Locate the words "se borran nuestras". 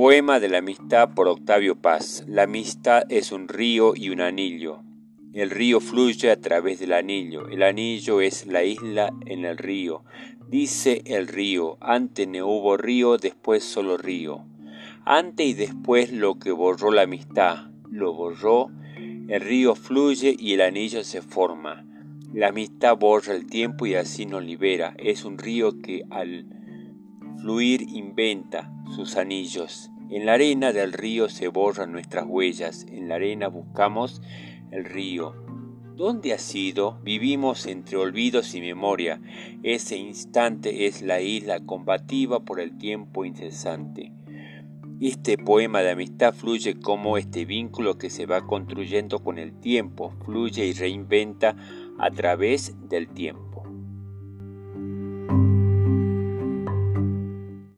31.28-32.26